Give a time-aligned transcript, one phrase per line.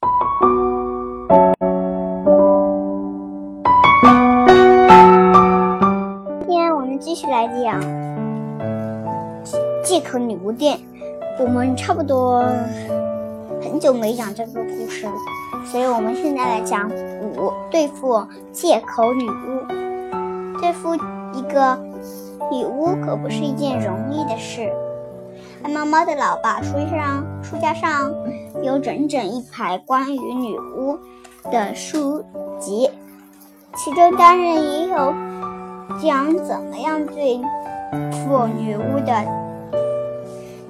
[0.00, 0.08] 今
[6.48, 7.80] 天我们继续来讲
[9.82, 10.78] 借口女巫店。
[11.40, 12.42] 我们差不多
[13.60, 15.12] 很久没讲这个故事了，
[15.64, 19.66] 所以我们现在来讲五对付借口女巫。
[20.60, 21.76] 对付一个
[22.52, 24.72] 女巫可不是一件容易的事。
[25.62, 28.14] 爱猫猫的老爸书上书架上
[28.62, 30.98] 有整整一排关于女巫
[31.50, 32.24] 的书
[32.60, 32.90] 籍，
[33.76, 35.14] 其中当然也有
[36.00, 37.40] 讲怎么样对
[38.12, 39.12] 付女巫的。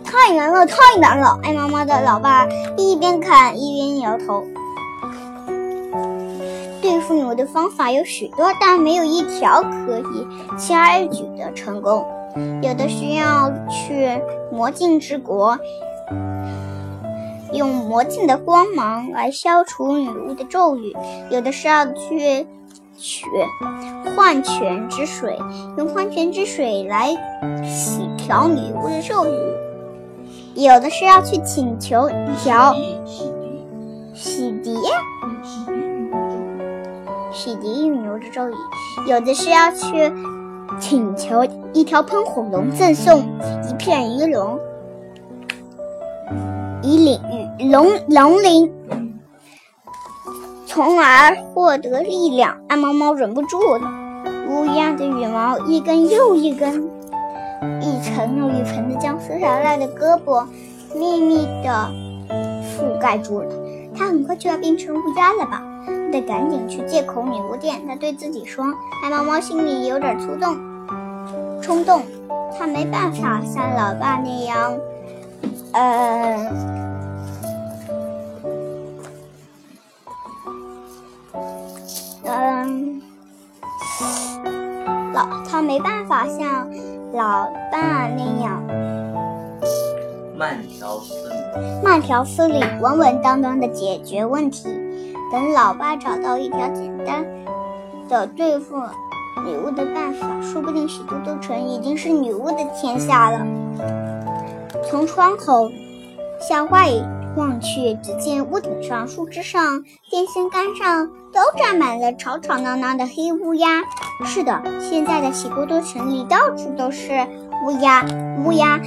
[0.04, 1.38] 太难了，太难了！
[1.42, 4.44] 爱猫猫的老爸一边看一边摇头。
[6.80, 10.26] 对付女巫的方法有许多，但没有一条可以
[10.56, 12.06] 轻而易举的成功。
[12.62, 14.20] 有的需要去
[14.52, 15.58] 魔镜之国，
[17.52, 20.92] 用魔镜的光芒来消除女巫的咒语；
[21.30, 22.46] 有的是要去
[22.96, 23.26] 取
[24.16, 25.38] 幻泉之水，
[25.76, 27.10] 用幻泉之水来
[27.64, 29.30] 洗调女巫的咒语。
[30.54, 32.74] 有的是要去请求一条
[34.14, 34.74] 洗涤，
[37.32, 38.54] 洗涤女巫的咒语；
[39.06, 40.12] 有的是要去
[40.78, 43.20] 请求一条喷火龙赠送
[43.68, 44.58] 一片鱼龙，
[46.82, 48.72] 以领龙龙鳞，
[50.66, 52.56] 从而获得力量。
[52.68, 53.90] 爱猫猫忍不住了，
[54.48, 56.88] 乌鸦的羽毛一根又一根。
[57.80, 60.46] 一层又一层的将撕下来的胳膊
[60.94, 61.90] 密密的
[62.62, 63.50] 覆盖住了。
[63.98, 65.60] 他很快就要变成乌鸦了吧？
[66.12, 67.82] 得赶紧去借口女巫店。
[67.86, 68.64] 他对自己说。
[69.04, 70.56] 爱猫猫心里有点冲动，
[71.60, 72.02] 冲动。
[72.58, 74.74] 他没办法像老爸那样，
[75.72, 76.50] 呃，
[82.24, 83.02] 嗯，
[85.12, 86.68] 老他没办法像。
[87.14, 88.62] 老爸那样
[90.38, 91.34] 慢条斯理，
[91.82, 94.68] 慢条斯理、稳稳当当的解决问题。
[95.32, 97.26] 等老爸找到一条简单
[98.08, 98.76] 的对付
[99.44, 103.44] 女巫的办法，说不定许多都城已经是女巫的天下了。
[104.88, 105.68] 从窗口
[106.48, 106.88] 向外
[107.38, 113.82] 望去，只见屋顶上、树枝上、电线杆上都站满了吵吵闹闹的黑乌鸦。
[114.24, 117.12] 是的，现在的喜多多城里到处都是
[117.64, 118.04] 乌鸦，
[118.44, 118.80] 乌鸦，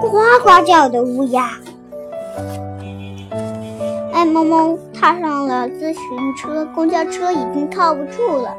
[0.00, 0.08] 呱
[0.42, 1.50] 呱叫的乌鸦。
[4.14, 6.02] 爱猫猫踏上了自行
[6.36, 8.54] 车，公交车已经靠不住了，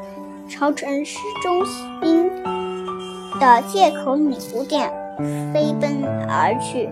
[0.48, 2.30] 朝城市中心
[3.40, 4.92] 的借口女巫店
[5.52, 6.90] 飞奔而去。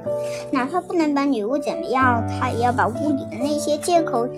[0.51, 4.29] 哪怕不能把女巫怎么样，他也要把屋里的那些借口。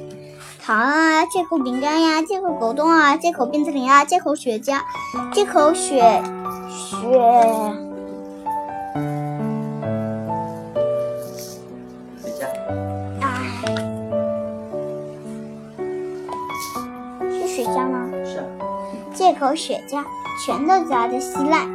[0.65, 4.79] 糖啊，借口饼干呀，借口果冻啊，借口冰淇淋啊，借口雪茄，
[5.33, 6.23] 借口雪
[6.71, 7.09] 雪，
[12.23, 12.45] 雪茄，
[13.21, 13.43] 啊，
[17.29, 18.09] 是雪茄吗？
[18.25, 18.41] 是。
[19.13, 20.05] 借口雪茄，
[20.47, 21.69] 全都砸的稀烂，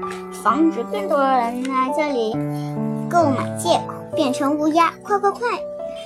[0.44, 2.34] 防止更多的人来这里
[3.09, 4.94] 购买借口，变成乌鸦。
[5.03, 5.50] 快快快！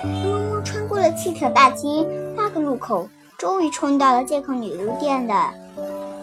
[0.04, 2.06] 猫猫穿过了汽车大街。
[2.36, 5.34] 八个路口，终于冲到了借口女巫店的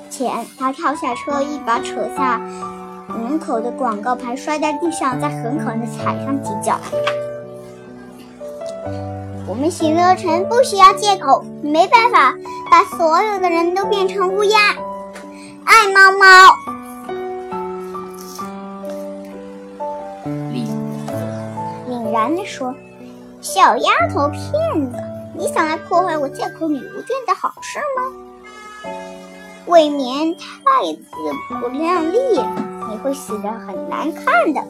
[0.10, 0.46] 前。
[0.58, 2.40] 他跳下车，一把扯下
[3.08, 6.78] 门口的广告牌，摔在地上，再狠狠地踩上几脚。
[9.48, 12.34] 我们喜乐城不需要借口，没办法
[12.72, 14.60] 把所有的人都变成乌鸦。
[15.66, 16.54] 爱猫猫，
[22.12, 22.74] 然地说
[23.42, 24.42] ：“小丫头，骗
[24.92, 24.98] 子！”
[25.38, 28.92] 你想来破坏我借口女巫店的好事吗？
[29.68, 32.18] 未免太自不量力，
[32.90, 34.62] 你会死得很难看的。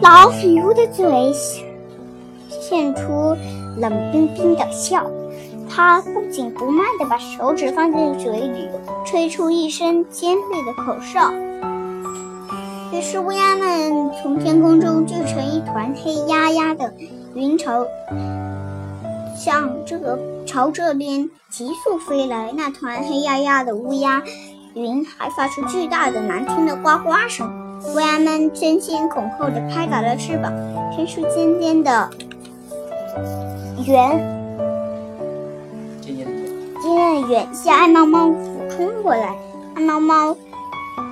[0.00, 1.32] 老女巫的嘴
[2.48, 3.36] 现出
[3.76, 5.08] 冷冰冰的笑，
[5.68, 8.68] 她不紧不慢地把手指放进嘴里，
[9.04, 11.30] 吹出一声尖利的口哨。
[12.92, 16.92] 于是乌鸦们从天空中聚成一团黑压压的
[17.34, 17.86] 云潮。
[19.36, 24.22] 向这个朝这边急速飞来，那团黑压压的乌鸦
[24.74, 27.48] 云还发出巨大的难听的呱呱声。
[27.94, 30.52] 乌鸦们争先恐后地拍打着翅膀，
[30.94, 32.10] 伸出尖尖的
[33.86, 34.18] 圆，
[36.02, 36.32] 尖尖的
[36.82, 39.34] 尖尖的圆向爱猫猫俯冲过来。
[39.74, 40.36] 爱猫猫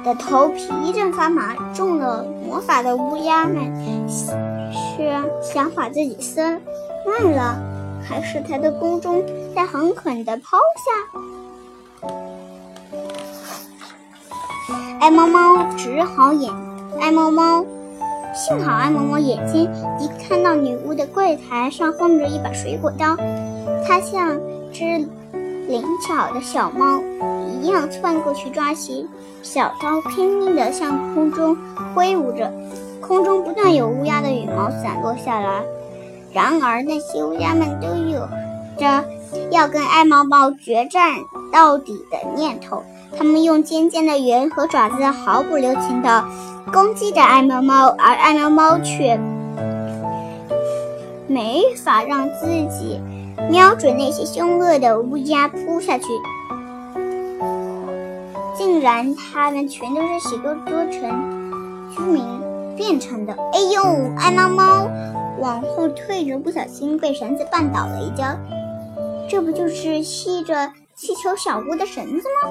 [0.04, 3.72] 的头皮一阵发麻，中了魔法的乌鸦们
[4.08, 5.12] 是
[5.42, 7.58] 想把自己撕烂了。
[8.08, 9.22] 还是他的宫中
[9.54, 12.06] 再狠狠地抛下？
[15.00, 16.50] 爱猫猫只好眼，
[17.00, 17.64] 爱猫猫，
[18.34, 19.70] 幸好爱猫猫眼睛
[20.00, 23.14] 一看到女巫的柜台上放着一把水果刀，
[23.86, 24.40] 它像
[24.72, 24.84] 只
[25.68, 27.02] 灵巧的小猫
[27.60, 29.06] 一样窜过去抓起
[29.42, 31.56] 小刀，拼命地向空中
[31.94, 32.52] 挥舞着，
[33.00, 35.62] 空中不断有乌鸦的羽毛散落下来。
[36.32, 38.28] 然而，那些乌鸦们都有
[38.78, 39.04] 着
[39.50, 41.16] 要跟爱猫猫决战
[41.52, 42.82] 到底的念头。
[43.16, 46.24] 它们用尖尖的圆和爪子毫不留情地
[46.72, 49.18] 攻击着爱猫猫，而爱猫猫却
[51.26, 53.00] 没法让自己
[53.50, 56.04] 瞄准那些凶恶的乌鸦扑下去。
[58.80, 61.02] 然，它们全都是许多多城
[61.94, 62.24] 居民
[62.76, 63.32] 变成的。
[63.52, 63.82] 哎呦，
[64.16, 64.88] 爱猫猫！
[65.40, 68.24] 往后退着，不小心被绳子绊倒了一跤。
[69.28, 72.50] 这不就是系着气球小屋的绳子吗？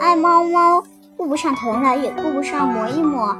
[0.00, 0.82] 爱猫猫
[1.16, 3.36] 顾不上疼了，也顾不上抹一抹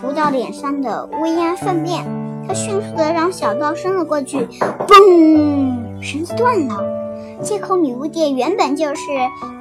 [0.00, 2.04] 浮到脸上的乌鸦粪便，
[2.48, 4.48] 它迅速地让小刀伸了过去，
[4.88, 6.02] 嘣！
[6.02, 6.99] 绳子断了。
[7.42, 9.02] 借口女巫殿原本就是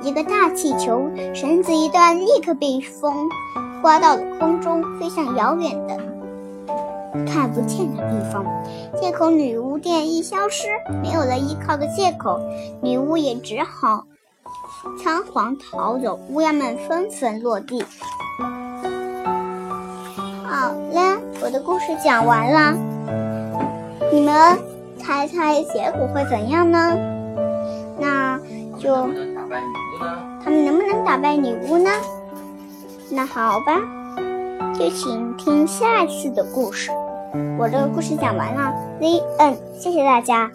[0.01, 3.29] 一个大气球，绳子一断，立刻被风
[3.81, 5.97] 刮到了空中，飞向遥远的。
[7.25, 8.45] 看不见的地方，
[9.01, 10.67] 借口女巫店一消失，
[11.01, 12.39] 没有了依靠的借口，
[12.81, 14.05] 女巫也只好
[15.01, 16.19] 仓皇逃走。
[16.29, 17.83] 乌鸦们纷纷落地。
[20.43, 22.77] 好了，我的故事讲完了，
[24.11, 24.59] 你们
[24.99, 27.08] 猜猜结果会怎样呢？
[30.43, 31.89] 他们能不能打败女巫呢？
[33.11, 33.81] 那好吧。
[34.73, 36.91] 就请听下一次的故事。
[37.57, 40.49] 我的故事讲完了，Z N，谢谢大家。